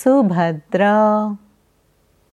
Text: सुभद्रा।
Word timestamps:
सुभद्रा। 0.00 0.94